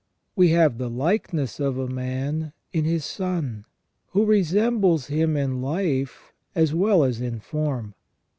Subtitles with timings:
[0.35, 3.65] We have the likeness of a man in his son,
[4.13, 7.93] who resembles him in life as well as in form.